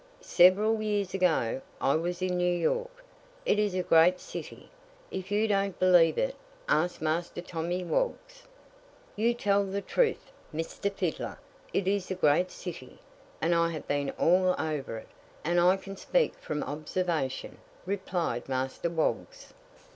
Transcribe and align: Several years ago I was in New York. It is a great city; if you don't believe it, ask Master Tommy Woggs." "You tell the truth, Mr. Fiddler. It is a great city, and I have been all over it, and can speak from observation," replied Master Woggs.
Several 0.23 0.81
years 0.81 1.13
ago 1.13 1.61
I 1.79 1.95
was 1.95 2.23
in 2.23 2.35
New 2.35 2.51
York. 2.51 3.05
It 3.45 3.59
is 3.59 3.75
a 3.75 3.83
great 3.83 4.19
city; 4.19 4.71
if 5.11 5.29
you 5.31 5.47
don't 5.47 5.77
believe 5.77 6.17
it, 6.17 6.35
ask 6.67 7.03
Master 7.03 7.39
Tommy 7.39 7.83
Woggs." 7.83 8.47
"You 9.15 9.35
tell 9.35 9.63
the 9.63 9.79
truth, 9.79 10.31
Mr. 10.51 10.91
Fiddler. 10.91 11.37
It 11.71 11.87
is 11.87 12.09
a 12.09 12.15
great 12.15 12.49
city, 12.49 12.97
and 13.41 13.53
I 13.53 13.69
have 13.69 13.87
been 13.87 14.09
all 14.17 14.55
over 14.59 14.97
it, 14.97 15.09
and 15.43 15.59
can 15.83 15.95
speak 15.95 16.33
from 16.39 16.63
observation," 16.63 17.59
replied 17.85 18.49
Master 18.49 18.89
Woggs. 18.89 19.53